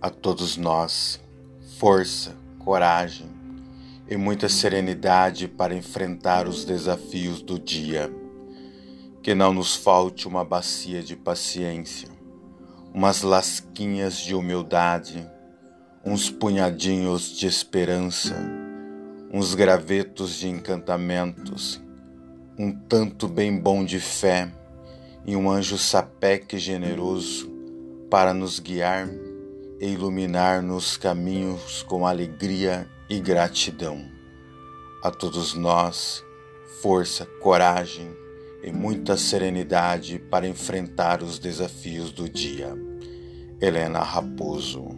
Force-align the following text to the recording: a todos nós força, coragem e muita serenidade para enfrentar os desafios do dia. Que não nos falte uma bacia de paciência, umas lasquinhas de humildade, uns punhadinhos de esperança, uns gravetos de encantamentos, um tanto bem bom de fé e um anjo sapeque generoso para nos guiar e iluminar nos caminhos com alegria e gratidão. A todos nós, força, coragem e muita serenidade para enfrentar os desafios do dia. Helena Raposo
a 0.00 0.08
todos 0.08 0.56
nós 0.56 1.20
força, 1.78 2.34
coragem 2.58 3.26
e 4.08 4.16
muita 4.16 4.48
serenidade 4.48 5.46
para 5.46 5.74
enfrentar 5.74 6.48
os 6.48 6.64
desafios 6.64 7.40
do 7.42 7.58
dia. 7.58 8.10
Que 9.22 9.34
não 9.34 9.52
nos 9.52 9.76
falte 9.76 10.26
uma 10.26 10.44
bacia 10.44 11.02
de 11.02 11.16
paciência, 11.16 12.08
umas 12.94 13.22
lasquinhas 13.22 14.18
de 14.18 14.34
humildade, 14.34 15.26
uns 16.04 16.30
punhadinhos 16.30 17.36
de 17.36 17.46
esperança, 17.46 18.34
uns 19.32 19.54
gravetos 19.54 20.36
de 20.36 20.48
encantamentos, 20.48 21.80
um 22.58 22.72
tanto 22.72 23.28
bem 23.28 23.58
bom 23.58 23.84
de 23.84 24.00
fé 24.00 24.50
e 25.26 25.36
um 25.36 25.50
anjo 25.50 25.76
sapeque 25.76 26.58
generoso 26.58 27.50
para 28.10 28.34
nos 28.34 28.58
guiar 28.58 29.08
e 29.80 29.88
iluminar 29.88 30.62
nos 30.62 30.96
caminhos 30.96 31.82
com 31.82 32.06
alegria 32.06 32.86
e 33.08 33.18
gratidão. 33.18 34.04
A 35.02 35.10
todos 35.10 35.54
nós, 35.54 36.22
força, 36.82 37.24
coragem 37.40 38.14
e 38.62 38.70
muita 38.70 39.16
serenidade 39.16 40.18
para 40.18 40.46
enfrentar 40.46 41.22
os 41.22 41.38
desafios 41.38 42.12
do 42.12 42.28
dia. 42.28 42.76
Helena 43.60 44.00
Raposo 44.00 44.88